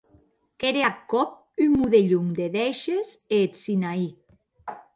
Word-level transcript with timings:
Qu’ère 0.59 0.83
ath 0.89 1.01
còp 1.11 1.29
un 1.63 1.71
modelhon 1.79 2.27
de 2.37 2.45
dèishes 2.55 3.09
e 3.33 3.37
eth 3.43 3.57
Sinaí. 3.61 4.07